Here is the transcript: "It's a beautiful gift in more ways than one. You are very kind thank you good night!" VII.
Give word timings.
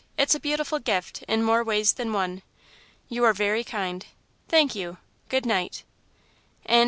"It's 0.17 0.33
a 0.33 0.39
beautiful 0.39 0.79
gift 0.79 1.21
in 1.27 1.43
more 1.43 1.63
ways 1.63 1.93
than 1.93 2.11
one. 2.11 2.41
You 3.07 3.23
are 3.23 3.33
very 3.33 3.63
kind 3.63 4.03
thank 4.47 4.73
you 4.73 4.97
good 5.29 5.45
night!" 5.45 5.83
VII. 6.67 6.79